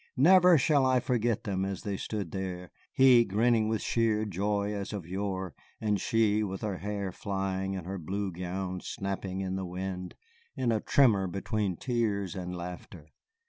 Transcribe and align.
Never 0.17 0.57
shall 0.57 0.83
I 0.87 0.99
forget 0.99 1.43
them 1.43 1.63
as 1.63 1.83
they 1.83 1.95
stood 1.95 2.31
there, 2.31 2.71
he 2.91 3.23
grinning 3.23 3.67
with 3.69 3.83
sheer 3.83 4.25
joy 4.25 4.73
as 4.73 4.93
of 4.93 5.05
yore, 5.05 5.53
and 5.79 6.01
she, 6.01 6.41
with 6.41 6.61
her 6.61 6.79
hair 6.79 7.11
flying 7.11 7.75
and 7.75 7.85
her 7.85 7.99
blue 7.99 8.31
gown 8.31 8.79
snapping 8.81 9.41
in 9.41 9.57
the 9.57 9.63
wind, 9.67 10.15
in 10.55 10.71
a 10.71 10.81
tremor 10.81 11.27
between 11.27 11.75
tears 11.77 12.33
and 12.35 12.57
laughter. 12.57 13.09